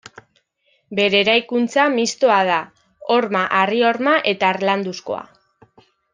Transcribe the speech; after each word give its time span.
Bere 0.99 1.19
eraikuntza, 1.25 1.85
mistoa 1.97 2.37
da, 2.47 2.57
horma, 3.17 3.43
harri-horma 3.61 4.15
eta 4.33 4.51
harlanduzkoa. 4.55 5.23